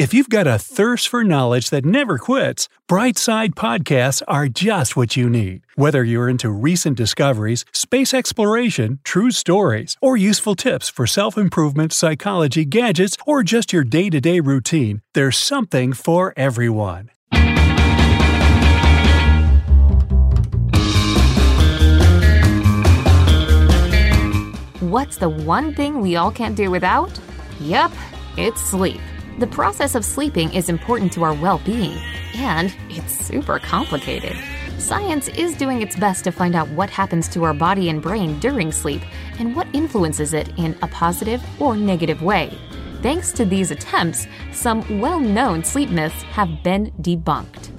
If 0.00 0.14
you've 0.14 0.30
got 0.30 0.46
a 0.46 0.58
thirst 0.58 1.08
for 1.08 1.22
knowledge 1.24 1.68
that 1.68 1.84
never 1.84 2.16
quits, 2.16 2.70
Brightside 2.88 3.50
Podcasts 3.50 4.22
are 4.26 4.48
just 4.48 4.96
what 4.96 5.14
you 5.14 5.28
need. 5.28 5.60
Whether 5.74 6.02
you're 6.02 6.30
into 6.30 6.48
recent 6.48 6.96
discoveries, 6.96 7.66
space 7.74 8.14
exploration, 8.14 9.00
true 9.04 9.30
stories, 9.30 9.98
or 10.00 10.16
useful 10.16 10.54
tips 10.54 10.88
for 10.88 11.06
self 11.06 11.36
improvement, 11.36 11.92
psychology, 11.92 12.64
gadgets, 12.64 13.18
or 13.26 13.42
just 13.42 13.74
your 13.74 13.84
day 13.84 14.08
to 14.08 14.22
day 14.22 14.40
routine, 14.40 15.02
there's 15.12 15.36
something 15.36 15.92
for 15.92 16.32
everyone. 16.34 17.10
What's 24.80 25.18
the 25.18 25.28
one 25.28 25.74
thing 25.74 26.00
we 26.00 26.16
all 26.16 26.30
can't 26.30 26.56
do 26.56 26.70
without? 26.70 27.20
Yep, 27.60 27.92
it's 28.38 28.62
sleep. 28.62 28.98
The 29.40 29.46
process 29.46 29.94
of 29.94 30.04
sleeping 30.04 30.52
is 30.52 30.68
important 30.68 31.14
to 31.14 31.24
our 31.24 31.32
well 31.32 31.62
being, 31.64 31.96
and 32.34 32.76
it's 32.90 33.10
super 33.26 33.58
complicated. 33.58 34.36
Science 34.76 35.28
is 35.28 35.56
doing 35.56 35.80
its 35.80 35.96
best 35.96 36.24
to 36.24 36.30
find 36.30 36.54
out 36.54 36.68
what 36.68 36.90
happens 36.90 37.26
to 37.28 37.44
our 37.44 37.54
body 37.54 37.88
and 37.88 38.02
brain 38.02 38.38
during 38.38 38.70
sleep 38.70 39.00
and 39.38 39.56
what 39.56 39.66
influences 39.72 40.34
it 40.34 40.52
in 40.58 40.76
a 40.82 40.88
positive 40.88 41.42
or 41.58 41.74
negative 41.74 42.20
way. 42.20 42.58
Thanks 43.00 43.32
to 43.32 43.46
these 43.46 43.70
attempts, 43.70 44.26
some 44.52 45.00
well 45.00 45.18
known 45.18 45.64
sleep 45.64 45.88
myths 45.88 46.20
have 46.24 46.62
been 46.62 46.90
debunked. 47.00 47.70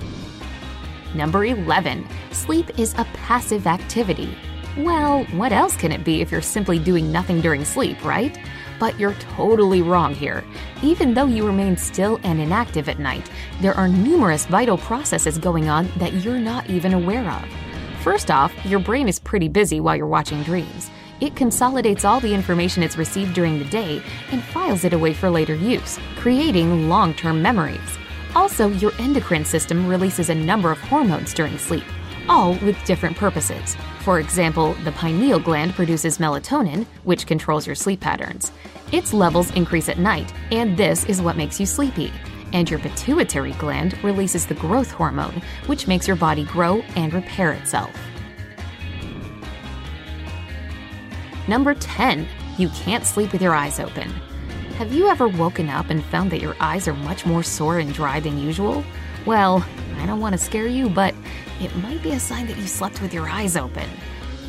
Number 1.14 1.46
11. 1.46 2.08
Sleep 2.32 2.80
is 2.80 2.96
a 2.96 3.06
passive 3.14 3.68
activity. 3.68 4.36
Well, 4.78 5.26
what 5.26 5.52
else 5.52 5.78
can 5.78 5.92
it 5.92 6.04
be 6.04 6.22
if 6.22 6.32
you're 6.32 6.42
simply 6.42 6.80
doing 6.80 7.12
nothing 7.12 7.40
during 7.40 7.66
sleep, 7.66 8.04
right? 8.04 8.36
But 8.82 9.00
you're 9.00 9.14
totally 9.14 9.84
wrong 9.84 10.16
here. 10.16 10.44
Even 10.82 11.14
though 11.14 11.28
you 11.28 11.46
remain 11.46 11.78
still 11.78 12.20
and 12.24 12.42
inactive 12.42 12.90
at 12.90 12.98
night, 12.98 13.30
there 13.62 13.76
are 13.76 13.88
numerous 13.88 14.48
vital 14.48 14.80
processes 14.80 15.38
going 15.38 15.70
on 15.70 15.88
that 15.98 16.14
you're 16.16 16.40
not 16.40 16.68
even 16.68 16.96
aware 16.96 17.30
of. 17.30 17.46
First 18.04 18.32
off, 18.32 18.52
your 18.66 18.80
brain 18.80 19.08
is 19.08 19.20
pretty 19.20 19.48
busy 19.48 19.80
while 19.80 19.96
you're 19.96 20.08
watching 20.08 20.42
dreams. 20.42 20.90
It 21.20 21.36
consolidates 21.36 22.06
all 22.06 22.20
the 22.20 22.34
information 22.34 22.82
it's 22.82 22.98
received 22.98 23.36
during 23.36 23.60
the 23.60 23.66
day 23.66 24.02
and 24.32 24.42
files 24.42 24.84
it 24.84 24.94
away 24.94 25.14
for 25.14 25.30
later 25.30 25.54
use, 25.54 26.00
creating 26.16 26.90
long 26.90 27.14
term 27.14 27.40
memories. 27.40 28.00
Also, 28.36 28.70
your 28.70 28.94
endocrine 28.98 29.46
system 29.46 29.88
releases 29.88 30.30
a 30.30 30.36
number 30.36 30.72
of 30.72 30.80
hormones 30.80 31.36
during 31.36 31.60
sleep, 31.60 31.84
all 32.32 32.54
with 32.60 32.82
different 32.86 33.18
purposes. 33.18 33.76
For 34.00 34.22
example, 34.22 34.74
the 34.86 34.94
pineal 34.94 35.38
gland 35.38 35.74
produces 35.74 36.18
melatonin, 36.18 36.86
which 37.04 37.28
controls 37.28 37.68
your 37.68 37.76
sleep 37.76 38.00
patterns. 38.00 38.54
Its 38.94 39.12
levels 39.12 39.52
increase 39.52 39.90
at 39.90 40.00
night, 40.00 40.34
and 40.50 40.78
this 40.78 41.04
is 41.06 41.22
what 41.22 41.36
makes 41.36 41.60
you 41.60 41.66
sleepy. 41.66 42.12
And 42.54 42.70
your 42.70 42.80
pituitary 42.80 43.52
gland 43.54 44.02
releases 44.02 44.46
the 44.46 44.54
growth 44.56 44.92
hormone, 44.92 45.42
which 45.66 45.88
makes 45.88 46.08
your 46.08 46.16
body 46.16 46.46
grow 46.46 46.82
and 46.96 47.14
repair 47.14 47.52
itself. 47.52 47.94
Number 51.50 51.74
10. 51.74 52.28
You 52.58 52.70
can't 52.70 53.06
sleep 53.06 53.34
with 53.34 53.42
your 53.42 53.56
eyes 53.56 53.78
open. 53.80 54.10
Have 54.78 54.94
you 54.94 55.10
ever 55.10 55.28
woken 55.28 55.70
up 55.70 55.90
and 55.90 56.04
found 56.06 56.32
that 56.32 56.42
your 56.42 56.56
eyes 56.62 56.88
are 56.88 56.94
much 56.94 57.26
more 57.26 57.44
sore 57.44 57.80
and 57.80 57.94
dry 57.94 58.22
than 58.22 58.38
usual? 58.38 58.86
Well, 59.26 59.66
I 59.98 60.06
don't 60.06 60.22
want 60.22 60.34
to 60.34 60.38
scare 60.38 60.68
you, 60.68 60.90
but 60.90 61.14
it 61.62 61.76
might 61.78 62.02
be 62.02 62.12
a 62.12 62.20
sign 62.20 62.48
that 62.48 62.58
you 62.58 62.68
slept 62.68 63.02
with 63.02 63.14
your 63.14 63.30
eyes 63.30 63.56
open. 63.56 63.90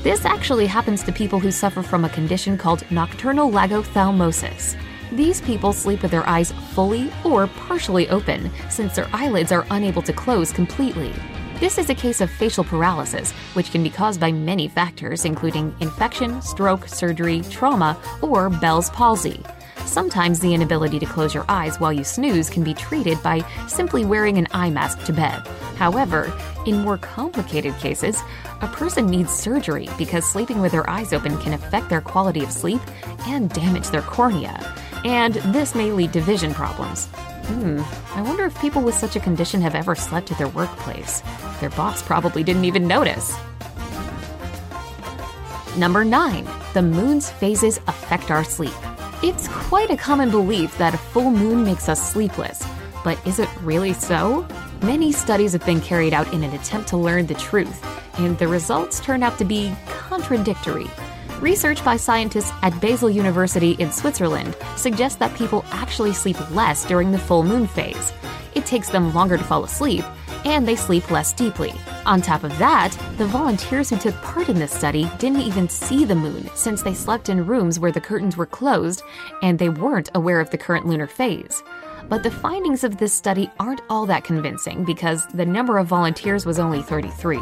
This 0.02 0.24
actually 0.24 0.66
happens 0.66 1.02
to 1.04 1.12
people 1.12 1.38
who 1.38 1.52
suffer 1.52 1.82
from 1.82 2.04
a 2.04 2.08
condition 2.08 2.58
called 2.58 2.90
nocturnal 2.90 3.50
lagophthalmosis. 3.50 4.76
These 5.12 5.42
people 5.42 5.72
sleep 5.72 6.02
with 6.02 6.10
their 6.10 6.28
eyes 6.28 6.52
fully 6.72 7.12
or 7.24 7.46
partially 7.46 8.08
open 8.08 8.50
since 8.70 8.96
their 8.96 9.08
eyelids 9.12 9.52
are 9.52 9.66
unable 9.70 10.02
to 10.02 10.12
close 10.12 10.50
completely. 10.50 11.12
This 11.60 11.78
is 11.78 11.90
a 11.90 11.94
case 11.94 12.20
of 12.20 12.30
facial 12.30 12.64
paralysis, 12.64 13.30
which 13.54 13.70
can 13.70 13.84
be 13.84 13.90
caused 13.90 14.18
by 14.18 14.32
many 14.32 14.66
factors, 14.66 15.24
including 15.24 15.72
infection, 15.80 16.42
stroke, 16.42 16.88
surgery, 16.88 17.42
trauma, 17.50 17.96
or 18.22 18.50
Bell's 18.50 18.90
palsy. 18.90 19.40
Sometimes 19.86 20.40
the 20.40 20.54
inability 20.54 20.98
to 20.98 21.06
close 21.06 21.34
your 21.34 21.44
eyes 21.48 21.78
while 21.78 21.92
you 21.92 22.04
snooze 22.04 22.48
can 22.48 22.64
be 22.64 22.74
treated 22.74 23.22
by 23.22 23.44
simply 23.68 24.04
wearing 24.04 24.38
an 24.38 24.46
eye 24.52 24.70
mask 24.70 25.04
to 25.04 25.12
bed. 25.12 25.46
However, 25.76 26.32
in 26.66 26.78
more 26.78 26.98
complicated 26.98 27.76
cases, 27.78 28.22
a 28.60 28.68
person 28.68 29.06
needs 29.06 29.32
surgery 29.32 29.88
because 29.98 30.24
sleeping 30.24 30.60
with 30.60 30.72
their 30.72 30.88
eyes 30.88 31.12
open 31.12 31.36
can 31.38 31.52
affect 31.52 31.88
their 31.88 32.00
quality 32.00 32.42
of 32.42 32.52
sleep 32.52 32.80
and 33.26 33.50
damage 33.50 33.88
their 33.88 34.02
cornea. 34.02 34.58
And 35.04 35.34
this 35.34 35.74
may 35.74 35.90
lead 35.90 36.12
to 36.12 36.20
vision 36.20 36.54
problems. 36.54 37.06
Hmm, 37.46 37.80
I 38.14 38.22
wonder 38.22 38.44
if 38.44 38.60
people 38.60 38.82
with 38.82 38.94
such 38.94 39.16
a 39.16 39.20
condition 39.20 39.60
have 39.62 39.74
ever 39.74 39.94
slept 39.94 40.30
at 40.30 40.38
their 40.38 40.48
workplace. 40.48 41.22
Their 41.60 41.70
boss 41.70 42.00
probably 42.02 42.44
didn't 42.44 42.64
even 42.64 42.86
notice. 42.86 43.36
Number 45.76 46.04
9. 46.04 46.46
The 46.74 46.82
moon's 46.82 47.30
phases 47.30 47.78
affect 47.88 48.30
our 48.30 48.44
sleep. 48.44 48.72
It's 49.24 49.46
quite 49.46 49.88
a 49.88 49.96
common 49.96 50.32
belief 50.32 50.76
that 50.78 50.94
a 50.94 50.98
full 50.98 51.30
moon 51.30 51.62
makes 51.62 51.88
us 51.88 52.12
sleepless, 52.12 52.66
but 53.04 53.24
is 53.24 53.38
it 53.38 53.48
really 53.62 53.92
so? 53.92 54.44
Many 54.82 55.12
studies 55.12 55.52
have 55.52 55.64
been 55.64 55.80
carried 55.80 56.12
out 56.12 56.32
in 56.32 56.42
an 56.42 56.52
attempt 56.54 56.88
to 56.88 56.96
learn 56.96 57.26
the 57.26 57.34
truth, 57.34 57.86
and 58.18 58.36
the 58.36 58.48
results 58.48 58.98
turned 58.98 59.22
out 59.22 59.38
to 59.38 59.44
be 59.44 59.72
contradictory. 59.86 60.90
Research 61.38 61.84
by 61.84 61.96
scientists 61.96 62.50
at 62.62 62.80
Basel 62.80 63.08
University 63.08 63.72
in 63.78 63.92
Switzerland 63.92 64.56
suggests 64.74 65.18
that 65.18 65.36
people 65.36 65.64
actually 65.70 66.12
sleep 66.12 66.50
less 66.50 66.84
during 66.84 67.12
the 67.12 67.18
full 67.18 67.44
moon 67.44 67.68
phase. 67.68 68.12
It 68.56 68.66
takes 68.66 68.90
them 68.90 69.14
longer 69.14 69.38
to 69.38 69.44
fall 69.44 69.62
asleep, 69.62 70.04
and 70.44 70.66
they 70.66 70.76
sleep 70.76 71.10
less 71.10 71.32
deeply. 71.32 71.72
On 72.06 72.20
top 72.20 72.44
of 72.44 72.56
that, 72.58 72.96
the 73.18 73.26
volunteers 73.26 73.90
who 73.90 73.96
took 73.96 74.14
part 74.16 74.48
in 74.48 74.58
this 74.58 74.72
study 74.72 75.08
didn't 75.18 75.42
even 75.42 75.68
see 75.68 76.04
the 76.04 76.14
moon 76.14 76.48
since 76.54 76.82
they 76.82 76.94
slept 76.94 77.28
in 77.28 77.46
rooms 77.46 77.78
where 77.78 77.92
the 77.92 78.00
curtains 78.00 78.36
were 78.36 78.46
closed 78.46 79.02
and 79.42 79.58
they 79.58 79.68
weren't 79.68 80.10
aware 80.14 80.40
of 80.40 80.50
the 80.50 80.58
current 80.58 80.86
lunar 80.86 81.06
phase. 81.06 81.62
But 82.08 82.22
the 82.22 82.30
findings 82.30 82.84
of 82.84 82.98
this 82.98 83.14
study 83.14 83.50
aren't 83.58 83.80
all 83.88 84.06
that 84.06 84.24
convincing 84.24 84.84
because 84.84 85.26
the 85.28 85.46
number 85.46 85.78
of 85.78 85.86
volunteers 85.86 86.44
was 86.44 86.58
only 86.58 86.82
33. 86.82 87.40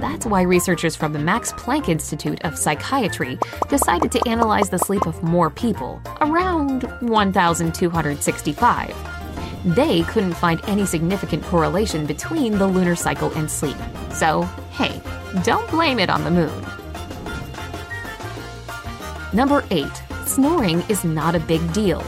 That's 0.00 0.26
why 0.26 0.42
researchers 0.42 0.96
from 0.96 1.12
the 1.12 1.18
Max 1.18 1.52
Planck 1.52 1.88
Institute 1.88 2.44
of 2.44 2.58
Psychiatry 2.58 3.38
decided 3.68 4.12
to 4.12 4.28
analyze 4.28 4.68
the 4.68 4.78
sleep 4.78 5.06
of 5.06 5.22
more 5.22 5.50
people, 5.50 6.00
around 6.20 6.82
1,265. 7.00 9.13
They 9.64 10.02
couldn't 10.02 10.34
find 10.34 10.60
any 10.66 10.84
significant 10.84 11.42
correlation 11.44 12.04
between 12.04 12.58
the 12.58 12.66
lunar 12.66 12.94
cycle 12.94 13.32
and 13.32 13.50
sleep. 13.50 13.76
So, 14.12 14.42
hey, 14.72 15.00
don't 15.42 15.68
blame 15.70 15.98
it 15.98 16.10
on 16.10 16.22
the 16.22 16.30
moon. 16.30 16.66
Number 19.32 19.64
8. 19.70 19.86
Snoring 20.26 20.82
is 20.88 21.02
not 21.02 21.34
a 21.34 21.40
big 21.40 21.72
deal. 21.72 22.04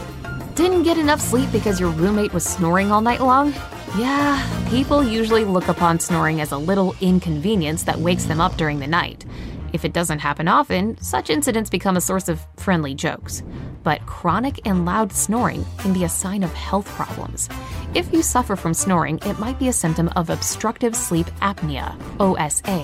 Didn't 0.53 0.83
get 0.83 0.97
enough 0.97 1.19
sleep 1.19 1.51
because 1.51 1.79
your 1.79 1.89
roommate 1.89 2.33
was 2.33 2.43
snoring 2.43 2.91
all 2.91 3.01
night 3.01 3.21
long? 3.21 3.53
Yeah, 3.97 4.67
people 4.69 5.03
usually 5.03 5.43
look 5.43 5.67
upon 5.67 5.99
snoring 5.99 6.41
as 6.41 6.51
a 6.51 6.57
little 6.57 6.95
inconvenience 7.01 7.83
that 7.83 7.97
wakes 7.97 8.25
them 8.25 8.39
up 8.39 8.55
during 8.57 8.79
the 8.79 8.87
night. 8.87 9.25
If 9.73 9.83
it 9.83 9.93
doesn't 9.93 10.19
happen 10.19 10.47
often, 10.47 10.97
such 11.01 11.29
incidents 11.29 11.69
become 11.69 11.97
a 11.97 12.01
source 12.01 12.29
of 12.29 12.45
friendly 12.57 12.95
jokes. 12.95 13.43
But 13.87 14.05
chronic 14.05 14.67
and 14.67 14.83
loud 14.83 15.13
snoring 15.13 15.65
can 15.77 15.93
be 15.93 16.03
a 16.03 16.09
sign 16.09 16.43
of 16.43 16.53
health 16.53 16.87
problems. 16.87 17.47
If 17.93 18.11
you 18.11 18.21
suffer 18.21 18.57
from 18.57 18.73
snoring, 18.73 19.17
it 19.25 19.39
might 19.39 19.57
be 19.59 19.69
a 19.69 19.73
symptom 19.81 20.09
of 20.17 20.29
obstructive 20.29 20.93
sleep 20.93 21.27
apnea, 21.41 21.95
OSA. 22.19 22.81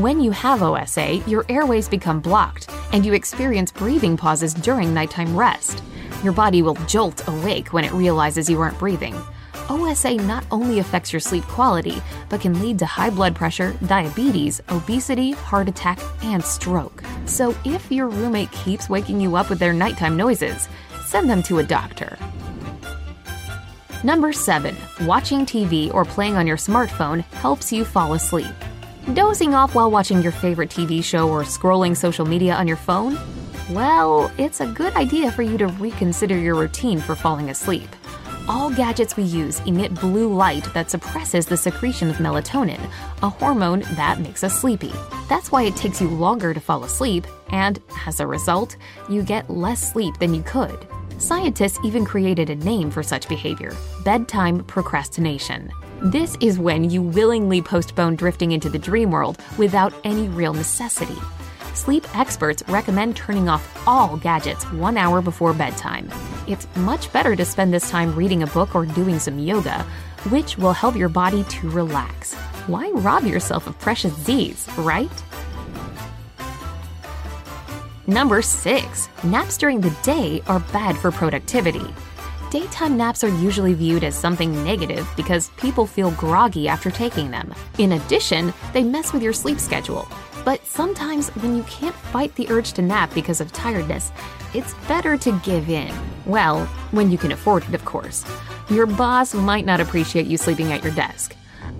When 0.00 0.22
you 0.22 0.30
have 0.30 0.62
OSA, 0.62 1.16
your 1.26 1.44
airways 1.50 1.86
become 1.86 2.20
blocked, 2.20 2.70
and 2.94 3.04
you 3.04 3.12
experience 3.12 3.70
breathing 3.70 4.16
pauses 4.16 4.54
during 4.54 4.94
nighttime 4.94 5.36
rest. 5.36 5.82
Your 6.24 6.32
body 6.32 6.62
will 6.62 6.76
jolt 6.86 7.28
awake 7.28 7.74
when 7.74 7.84
it 7.84 7.92
realizes 7.92 8.48
you 8.48 8.58
aren't 8.58 8.78
breathing. 8.78 9.20
OSA 9.68 10.14
not 10.14 10.46
only 10.50 10.78
affects 10.78 11.12
your 11.12 11.20
sleep 11.20 11.44
quality, 11.44 12.00
but 12.30 12.40
can 12.40 12.58
lead 12.62 12.78
to 12.78 12.86
high 12.86 13.10
blood 13.10 13.36
pressure, 13.36 13.74
diabetes, 13.86 14.62
obesity, 14.70 15.32
heart 15.32 15.68
attack, 15.68 15.98
and 16.22 16.42
stroke. 16.42 17.02
So 17.28 17.54
if 17.64 17.92
your 17.92 18.08
roommate 18.08 18.50
keeps 18.50 18.88
waking 18.88 19.20
you 19.20 19.36
up 19.36 19.50
with 19.50 19.58
their 19.58 19.72
nighttime 19.72 20.16
noises, 20.16 20.68
send 21.04 21.28
them 21.28 21.42
to 21.44 21.58
a 21.58 21.62
doctor. 21.62 22.18
Number 24.02 24.32
7. 24.32 24.74
Watching 25.02 25.44
TV 25.44 25.92
or 25.92 26.04
playing 26.04 26.36
on 26.36 26.46
your 26.46 26.56
smartphone 26.56 27.22
helps 27.34 27.72
you 27.72 27.84
fall 27.84 28.14
asleep. 28.14 28.46
Dozing 29.14 29.54
off 29.54 29.74
while 29.74 29.90
watching 29.90 30.22
your 30.22 30.32
favorite 30.32 30.70
TV 30.70 31.04
show 31.04 31.28
or 31.28 31.42
scrolling 31.42 31.96
social 31.96 32.24
media 32.24 32.54
on 32.54 32.66
your 32.66 32.76
phone? 32.76 33.18
Well, 33.70 34.32
it's 34.38 34.60
a 34.60 34.66
good 34.66 34.94
idea 34.94 35.30
for 35.30 35.42
you 35.42 35.58
to 35.58 35.66
reconsider 35.66 36.36
your 36.36 36.54
routine 36.54 37.00
for 37.00 37.14
falling 37.14 37.50
asleep. 37.50 37.88
All 38.48 38.70
gadgets 38.70 39.14
we 39.14 39.24
use 39.24 39.60
emit 39.66 39.92
blue 39.94 40.32
light 40.32 40.72
that 40.72 40.90
suppresses 40.90 41.44
the 41.44 41.56
secretion 41.56 42.08
of 42.08 42.16
melatonin, 42.16 42.80
a 43.22 43.28
hormone 43.28 43.80
that 43.96 44.20
makes 44.20 44.42
us 44.42 44.58
sleepy. 44.58 44.92
That's 45.28 45.52
why 45.52 45.64
it 45.64 45.76
takes 45.76 46.00
you 46.00 46.08
longer 46.08 46.54
to 46.54 46.60
fall 46.60 46.82
asleep, 46.82 47.26
and 47.50 47.78
as 48.06 48.20
a 48.20 48.26
result, 48.26 48.78
you 49.06 49.22
get 49.22 49.50
less 49.50 49.92
sleep 49.92 50.16
than 50.16 50.32
you 50.32 50.42
could. 50.44 50.86
Scientists 51.18 51.78
even 51.84 52.06
created 52.06 52.48
a 52.48 52.56
name 52.56 52.90
for 52.90 53.02
such 53.02 53.28
behavior 53.28 53.76
bedtime 54.02 54.64
procrastination. 54.64 55.70
This 56.04 56.34
is 56.40 56.58
when 56.58 56.88
you 56.88 57.02
willingly 57.02 57.60
postpone 57.60 58.16
drifting 58.16 58.52
into 58.52 58.70
the 58.70 58.78
dream 58.78 59.10
world 59.10 59.42
without 59.58 59.92
any 60.04 60.28
real 60.28 60.54
necessity. 60.54 61.18
Sleep 61.74 62.06
experts 62.16 62.62
recommend 62.66 63.14
turning 63.14 63.50
off 63.50 63.86
all 63.86 64.16
gadgets 64.16 64.64
one 64.72 64.96
hour 64.96 65.20
before 65.20 65.52
bedtime. 65.52 66.10
It's 66.48 66.66
much 66.76 67.12
better 67.12 67.36
to 67.36 67.44
spend 67.44 67.74
this 67.74 67.90
time 67.90 68.14
reading 68.14 68.42
a 68.42 68.46
book 68.46 68.74
or 68.74 68.86
doing 68.86 69.18
some 69.18 69.38
yoga, 69.38 69.82
which 70.30 70.56
will 70.56 70.72
help 70.72 70.96
your 70.96 71.10
body 71.10 71.44
to 71.44 71.68
relax. 71.68 72.32
Why 72.66 72.90
rob 72.90 73.24
yourself 73.24 73.66
of 73.66 73.78
precious 73.78 74.14
Z's, 74.24 74.66
right? 74.78 75.12
Number 78.06 78.40
6. 78.40 79.08
Naps 79.24 79.58
during 79.58 79.82
the 79.82 79.94
day 80.02 80.42
are 80.46 80.60
bad 80.72 80.96
for 80.96 81.10
productivity. 81.10 81.94
Daytime 82.50 82.96
naps 82.96 83.22
are 83.22 83.40
usually 83.42 83.74
viewed 83.74 84.02
as 84.02 84.14
something 84.14 84.64
negative 84.64 85.06
because 85.18 85.50
people 85.58 85.86
feel 85.86 86.12
groggy 86.12 86.66
after 86.66 86.90
taking 86.90 87.30
them. 87.30 87.54
In 87.76 87.92
addition, 87.92 88.54
they 88.72 88.82
mess 88.82 89.12
with 89.12 89.22
your 89.22 89.34
sleep 89.34 89.60
schedule. 89.60 90.08
But 90.46 90.64
sometimes, 90.64 91.28
when 91.28 91.54
you 91.54 91.62
can't 91.64 91.94
fight 91.94 92.34
the 92.36 92.48
urge 92.48 92.72
to 92.72 92.80
nap 92.80 93.12
because 93.12 93.42
of 93.42 93.52
tiredness, 93.52 94.12
it's 94.54 94.74
better 94.86 95.16
to 95.16 95.40
give 95.44 95.68
in. 95.68 95.94
Well, 96.26 96.66
when 96.90 97.10
you 97.10 97.18
can 97.18 97.32
afford 97.32 97.64
it, 97.68 97.74
of 97.74 97.84
course. 97.84 98.24
Your 98.70 98.86
boss 98.86 99.34
might 99.34 99.64
not 99.64 99.80
appreciate 99.80 100.26
you 100.26 100.36
sleeping 100.36 100.72
at 100.72 100.82
your 100.82 100.92
desk. 100.92 101.34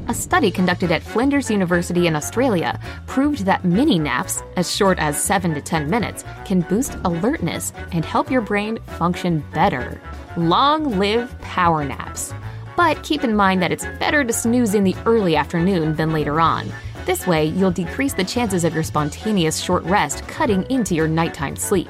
A 0.09 0.15
study 0.15 0.51
conducted 0.51 0.91
at 0.91 1.03
Flinders 1.03 1.51
University 1.51 2.07
in 2.07 2.17
Australia 2.17 2.81
proved 3.07 3.45
that 3.45 3.65
mini 3.65 3.99
naps, 3.99 4.43
as 4.57 4.75
short 4.75 4.99
as 4.99 5.23
7 5.23 5.53
to 5.55 5.61
10 5.61 5.91
minutes, 5.91 6.25
can 6.47 6.63
boost 6.63 6.95
alertness 7.05 7.73
and 7.93 8.05
help 8.05 8.31
your 8.31 8.41
brain 8.41 8.79
function 8.99 9.45
better. 9.53 10.01
Long 10.37 10.99
live 10.99 11.39
power 11.41 11.85
naps. 11.85 12.33
But 12.75 13.03
keep 13.03 13.23
in 13.23 13.37
mind 13.37 13.61
that 13.61 13.73
it's 13.73 13.85
better 13.99 14.25
to 14.25 14.33
snooze 14.33 14.75
in 14.75 14.85
the 14.85 14.97
early 15.05 15.37
afternoon 15.37 15.97
than 15.97 16.13
later 16.13 16.41
on. 16.41 16.71
This 17.05 17.27
way, 17.27 17.47
you'll 17.47 17.71
decrease 17.71 18.15
the 18.15 18.25
chances 18.25 18.65
of 18.65 18.75
your 18.75 18.83
spontaneous 18.83 19.59
short 19.59 19.83
rest 19.85 20.27
cutting 20.29 20.65
into 20.71 20.95
your 20.95 21.09
nighttime 21.09 21.57
sleep. 21.57 21.89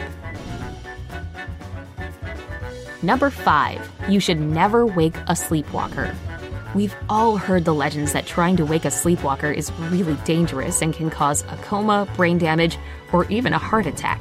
Number 3.02 3.30
5. 3.30 3.92
You 4.08 4.18
should 4.18 4.40
never 4.40 4.84
wake 4.84 5.14
a 5.28 5.36
sleepwalker. 5.36 6.12
We've 6.74 6.96
all 7.08 7.36
heard 7.36 7.64
the 7.64 7.74
legends 7.74 8.12
that 8.12 8.26
trying 8.26 8.56
to 8.56 8.66
wake 8.66 8.84
a 8.84 8.90
sleepwalker 8.90 9.52
is 9.52 9.70
really 9.78 10.16
dangerous 10.24 10.82
and 10.82 10.92
can 10.92 11.08
cause 11.08 11.42
a 11.44 11.56
coma, 11.62 12.08
brain 12.16 12.38
damage, 12.38 12.76
or 13.12 13.24
even 13.26 13.52
a 13.52 13.58
heart 13.58 13.86
attack. 13.86 14.20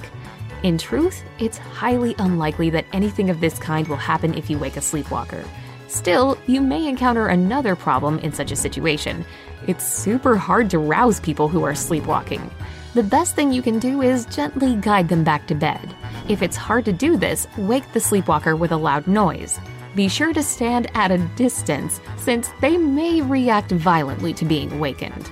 In 0.61 0.77
truth, 0.77 1.23
it's 1.39 1.57
highly 1.57 2.13
unlikely 2.19 2.69
that 2.69 2.85
anything 2.93 3.31
of 3.31 3.41
this 3.41 3.57
kind 3.57 3.87
will 3.87 3.95
happen 3.95 4.35
if 4.35 4.47
you 4.47 4.59
wake 4.59 4.77
a 4.77 4.81
sleepwalker. 4.81 5.43
Still, 5.87 6.37
you 6.45 6.61
may 6.61 6.87
encounter 6.87 7.27
another 7.27 7.75
problem 7.75 8.19
in 8.19 8.31
such 8.31 8.51
a 8.51 8.55
situation. 8.55 9.25
It's 9.65 9.85
super 9.85 10.35
hard 10.35 10.69
to 10.69 10.77
rouse 10.77 11.19
people 11.19 11.47
who 11.47 11.63
are 11.63 11.73
sleepwalking. 11.75 12.51
The 12.97 13.03
best 13.03 13.35
thing 13.35 13.53
you 13.53 13.61
can 13.61 13.77
do 13.77 14.01
is 14.01 14.25
gently 14.25 14.75
guide 14.75 15.07
them 15.07 15.23
back 15.23 15.45
to 15.49 15.53
bed. 15.53 15.95
If 16.29 16.41
it's 16.41 16.57
hard 16.57 16.83
to 16.85 16.91
do 16.91 17.15
this, 17.15 17.45
wake 17.55 17.83
the 17.93 17.99
sleepwalker 17.99 18.55
with 18.55 18.71
a 18.71 18.77
loud 18.77 19.05
noise. 19.05 19.59
Be 19.93 20.07
sure 20.07 20.33
to 20.33 20.41
stand 20.41 20.89
at 20.95 21.11
a 21.11 21.19
distance, 21.35 22.01
since 22.17 22.49
they 22.59 22.75
may 22.75 23.21
react 23.21 23.71
violently 23.71 24.33
to 24.33 24.45
being 24.45 24.71
awakened. 24.71 25.29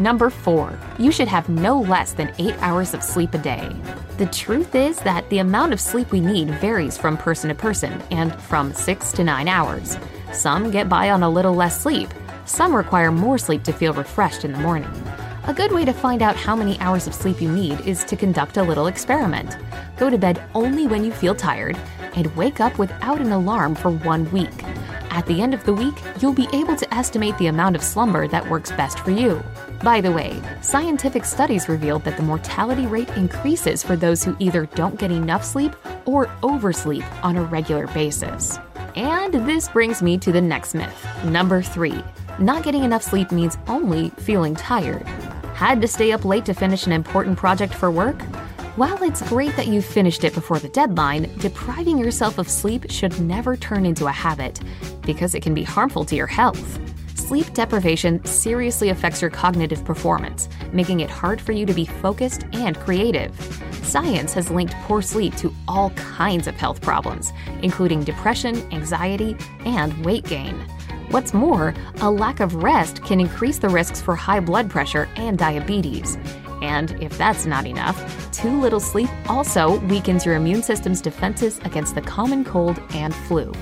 Number 0.00 0.30
4. 0.30 0.76
You 0.98 1.12
should 1.12 1.28
have 1.28 1.48
no 1.48 1.80
less 1.80 2.12
than 2.12 2.34
8 2.36 2.60
hours 2.60 2.92
of 2.92 3.04
sleep 3.04 3.32
a 3.32 3.38
day. 3.38 3.70
The 4.18 4.26
truth 4.26 4.74
is 4.74 4.98
that 5.02 5.30
the 5.30 5.38
amount 5.38 5.72
of 5.72 5.80
sleep 5.80 6.10
we 6.10 6.18
need 6.18 6.50
varies 6.58 6.98
from 6.98 7.16
person 7.16 7.50
to 7.50 7.54
person 7.54 8.02
and 8.10 8.34
from 8.34 8.74
6 8.74 9.12
to 9.12 9.22
9 9.22 9.46
hours. 9.46 9.96
Some 10.32 10.72
get 10.72 10.88
by 10.88 11.08
on 11.10 11.22
a 11.22 11.30
little 11.30 11.54
less 11.54 11.80
sleep, 11.80 12.08
some 12.46 12.74
require 12.74 13.12
more 13.12 13.38
sleep 13.38 13.62
to 13.62 13.72
feel 13.72 13.92
refreshed 13.92 14.44
in 14.44 14.50
the 14.50 14.58
morning. 14.58 14.90
A 15.44 15.54
good 15.54 15.72
way 15.72 15.86
to 15.86 15.92
find 15.92 16.20
out 16.20 16.36
how 16.36 16.54
many 16.54 16.78
hours 16.80 17.06
of 17.06 17.14
sleep 17.14 17.40
you 17.40 17.50
need 17.50 17.80
is 17.80 18.04
to 18.04 18.16
conduct 18.16 18.58
a 18.58 18.62
little 18.62 18.88
experiment. 18.88 19.56
Go 19.96 20.10
to 20.10 20.18
bed 20.18 20.42
only 20.54 20.86
when 20.86 21.02
you 21.02 21.10
feel 21.10 21.34
tired 21.34 21.78
and 22.14 22.34
wake 22.36 22.60
up 22.60 22.78
without 22.78 23.20
an 23.20 23.32
alarm 23.32 23.74
for 23.74 23.90
one 23.90 24.30
week. 24.32 24.52
At 25.10 25.24
the 25.26 25.40
end 25.40 25.54
of 25.54 25.64
the 25.64 25.72
week, 25.72 25.94
you'll 26.20 26.34
be 26.34 26.48
able 26.52 26.76
to 26.76 26.94
estimate 26.94 27.36
the 27.38 27.46
amount 27.46 27.74
of 27.74 27.82
slumber 27.82 28.28
that 28.28 28.48
works 28.50 28.70
best 28.72 29.00
for 29.00 29.12
you. 29.12 29.42
By 29.82 30.02
the 30.02 30.12
way, 30.12 30.40
scientific 30.60 31.24
studies 31.24 31.70
revealed 31.70 32.04
that 32.04 32.18
the 32.18 32.22
mortality 32.22 32.86
rate 32.86 33.08
increases 33.16 33.82
for 33.82 33.96
those 33.96 34.22
who 34.22 34.36
either 34.38 34.66
don't 34.74 34.98
get 34.98 35.10
enough 35.10 35.42
sleep 35.42 35.74
or 36.04 36.30
oversleep 36.42 37.04
on 37.24 37.36
a 37.36 37.42
regular 37.42 37.86
basis. 37.88 38.58
And 38.94 39.48
this 39.48 39.68
brings 39.70 40.02
me 40.02 40.18
to 40.18 40.32
the 40.32 40.40
next 40.40 40.74
myth. 40.74 41.06
Number 41.24 41.62
three 41.62 42.04
not 42.40 42.62
getting 42.62 42.84
enough 42.84 43.02
sleep 43.02 43.30
means 43.32 43.58
only 43.68 44.08
feeling 44.10 44.54
tired. 44.54 45.06
Had 45.60 45.82
to 45.82 45.88
stay 45.88 46.12
up 46.12 46.24
late 46.24 46.46
to 46.46 46.54
finish 46.54 46.86
an 46.86 46.92
important 46.92 47.36
project 47.36 47.74
for 47.74 47.90
work? 47.90 48.22
While 48.76 49.02
it's 49.02 49.20
great 49.28 49.54
that 49.56 49.66
you 49.66 49.82
finished 49.82 50.24
it 50.24 50.32
before 50.32 50.58
the 50.58 50.70
deadline, 50.70 51.30
depriving 51.36 51.98
yourself 51.98 52.38
of 52.38 52.48
sleep 52.48 52.90
should 52.90 53.20
never 53.20 53.58
turn 53.58 53.84
into 53.84 54.06
a 54.06 54.10
habit 54.10 54.58
because 55.02 55.34
it 55.34 55.42
can 55.42 55.52
be 55.52 55.62
harmful 55.62 56.06
to 56.06 56.16
your 56.16 56.26
health. 56.26 56.80
Sleep 57.14 57.52
deprivation 57.52 58.24
seriously 58.24 58.88
affects 58.88 59.20
your 59.20 59.30
cognitive 59.30 59.84
performance, 59.84 60.48
making 60.72 61.00
it 61.00 61.10
hard 61.10 61.42
for 61.42 61.52
you 61.52 61.66
to 61.66 61.74
be 61.74 61.84
focused 61.84 62.46
and 62.54 62.80
creative. 62.80 63.30
Science 63.82 64.32
has 64.32 64.50
linked 64.50 64.72
poor 64.84 65.02
sleep 65.02 65.36
to 65.36 65.54
all 65.68 65.90
kinds 65.90 66.46
of 66.46 66.56
health 66.56 66.80
problems, 66.80 67.34
including 67.62 68.02
depression, 68.02 68.56
anxiety, 68.72 69.36
and 69.66 70.06
weight 70.06 70.24
gain. 70.24 70.58
What's 71.10 71.34
more, 71.34 71.74
a 72.02 72.08
lack 72.08 72.38
of 72.38 72.62
rest 72.62 73.02
can 73.02 73.18
increase 73.18 73.58
the 73.58 73.68
risks 73.68 74.00
for 74.00 74.14
high 74.14 74.38
blood 74.38 74.70
pressure 74.70 75.08
and 75.16 75.36
diabetes. 75.36 76.16
And 76.62 76.92
if 77.02 77.18
that's 77.18 77.46
not 77.46 77.66
enough, 77.66 78.30
too 78.30 78.60
little 78.60 78.78
sleep 78.78 79.10
also 79.28 79.80
weakens 79.86 80.24
your 80.24 80.36
immune 80.36 80.62
system's 80.62 81.00
defenses 81.00 81.58
against 81.64 81.96
the 81.96 82.00
common 82.00 82.44
cold 82.44 82.80
and 82.94 83.12
flu. 83.12 83.52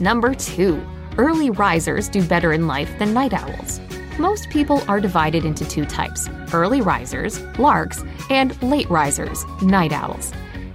Number 0.00 0.34
2. 0.34 0.84
Early 1.16 1.50
risers 1.50 2.08
do 2.08 2.20
better 2.26 2.52
in 2.52 2.66
life 2.66 2.90
than 2.98 3.14
night 3.14 3.34
owls. 3.34 3.80
Most 4.18 4.50
people 4.50 4.82
are 4.88 4.98
divided 4.98 5.44
into 5.44 5.64
two 5.64 5.84
types 5.84 6.28
early 6.52 6.80
risers, 6.80 7.40
larks, 7.56 8.02
and 8.30 8.60
late 8.64 8.90
risers, 8.90 9.44
night 9.62 9.92
owls. 9.92 10.32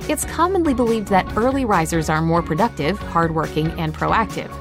It's 0.10 0.26
commonly 0.26 0.74
believed 0.74 1.08
that 1.08 1.38
early 1.38 1.64
risers 1.64 2.10
are 2.10 2.22
more 2.22 2.42
productive, 2.42 3.00
hardworking, 3.00 3.72
and 3.80 3.96
proactive. 3.96 4.52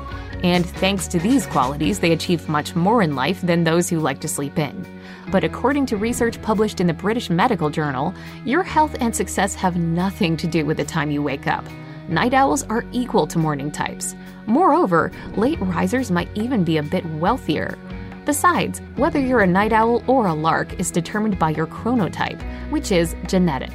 And 0.44 0.64
thanks 0.64 1.08
to 1.08 1.18
these 1.18 1.46
qualities, 1.46 1.99
they 1.99 2.12
achieve 2.12 2.49
much 2.49 2.76
more 2.76 3.02
in 3.02 3.16
life 3.16 3.40
than 3.42 3.64
those 3.64 3.88
who 3.88 3.99
like 3.99 4.20
to 4.20 4.28
sleep 4.28 4.56
in. 4.56 4.87
But 5.32 5.42
according 5.42 5.87
to 5.87 5.96
research 5.96 6.40
published 6.42 6.80
in 6.80 6.87
the 6.87 6.94
British 6.94 7.28
Medical 7.28 7.70
Journal, 7.70 8.14
your 8.44 8.62
health 8.62 8.96
and 9.00 9.14
success 9.14 9.54
have 9.56 9.76
nothing 9.76 10.37
to 10.37 10.46
do 10.46 10.64
with 10.64 10.76
the 10.76 10.84
time 10.84 11.11
you 11.11 11.22
wake 11.22 11.49
up. 11.49 11.64
Night 12.08 12.34
owls 12.34 12.62
are 12.64 12.84
equal 12.92 13.26
to 13.26 13.38
morning 13.38 13.72
types. 13.72 14.14
Moreover, 14.46 15.11
late 15.37 15.61
risers 15.61 16.12
might 16.12 16.28
even 16.37 16.62
be 16.62 16.76
a 16.76 16.84
bit 16.84 17.04
wealthier. 17.16 17.76
Besides, 18.25 18.80
whether 18.94 19.18
you're 19.18 19.40
a 19.40 19.46
night 19.46 19.72
owl 19.72 20.04
or 20.06 20.26
a 20.26 20.34
lark 20.34 20.78
is 20.78 20.92
determined 20.92 21.38
by 21.40 21.50
your 21.50 21.66
chronotype, 21.66 22.40
which 22.70 22.92
is 22.92 23.16
genetic. 23.26 23.72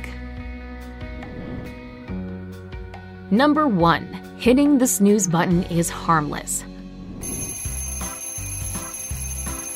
Number 3.32 3.68
1 3.68 4.04
hitting 4.38 4.78
the 4.78 4.88
snooze 4.88 5.28
button 5.28 5.64
is 5.64 5.90
harmless. 5.90 6.64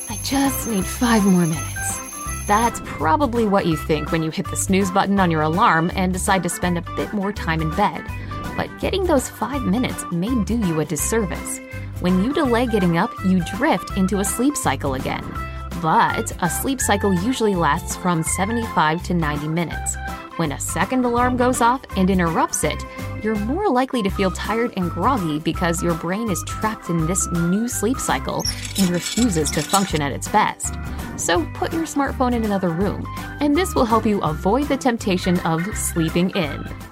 I 0.08 0.18
just 0.24 0.66
need 0.68 0.86
five 0.86 1.22
more 1.26 1.44
minutes. 1.44 2.00
That's 2.46 2.80
probably 2.84 3.46
what 3.46 3.66
you 3.66 3.76
think 3.76 4.10
when 4.10 4.22
you 4.22 4.30
hit 4.30 4.48
the 4.48 4.56
snooze 4.56 4.90
button 4.90 5.20
on 5.20 5.30
your 5.30 5.42
alarm 5.42 5.90
and 5.94 6.14
decide 6.14 6.42
to 6.44 6.48
spend 6.48 6.78
a 6.78 6.96
bit 6.96 7.12
more 7.12 7.30
time 7.30 7.60
in 7.60 7.70
bed. 7.72 8.02
But 8.56 8.70
getting 8.80 9.04
those 9.04 9.28
five 9.28 9.60
minutes 9.62 10.02
may 10.10 10.34
do 10.44 10.56
you 10.56 10.80
a 10.80 10.86
disservice. 10.86 11.60
When 12.00 12.24
you 12.24 12.32
delay 12.32 12.66
getting 12.66 12.96
up, 12.96 13.10
you 13.26 13.44
drift 13.56 13.98
into 13.98 14.20
a 14.20 14.24
sleep 14.24 14.56
cycle 14.56 14.94
again. 14.94 15.24
But 15.82 16.32
a 16.40 16.48
sleep 16.48 16.80
cycle 16.80 17.12
usually 17.12 17.54
lasts 17.54 17.96
from 17.96 18.22
75 18.22 19.02
to 19.02 19.14
90 19.14 19.48
minutes. 19.48 19.96
When 20.36 20.52
a 20.52 20.60
second 20.60 21.04
alarm 21.04 21.36
goes 21.36 21.60
off 21.60 21.82
and 21.98 22.08
interrupts 22.08 22.64
it, 22.64 22.82
you're 23.22 23.34
more 23.34 23.68
likely 23.70 24.02
to 24.02 24.10
feel 24.10 24.30
tired 24.30 24.72
and 24.76 24.90
groggy 24.90 25.38
because 25.38 25.82
your 25.82 25.94
brain 25.94 26.30
is 26.30 26.42
trapped 26.44 26.88
in 26.88 27.06
this 27.06 27.30
new 27.32 27.68
sleep 27.68 27.98
cycle 27.98 28.44
and 28.78 28.90
refuses 28.90 29.50
to 29.52 29.62
function 29.62 30.02
at 30.02 30.12
its 30.12 30.28
best. 30.28 30.74
So 31.16 31.46
put 31.54 31.72
your 31.72 31.84
smartphone 31.84 32.34
in 32.34 32.44
another 32.44 32.70
room, 32.70 33.06
and 33.40 33.56
this 33.56 33.74
will 33.74 33.84
help 33.84 34.06
you 34.06 34.20
avoid 34.20 34.68
the 34.68 34.76
temptation 34.76 35.38
of 35.40 35.64
sleeping 35.76 36.30
in. 36.30 36.91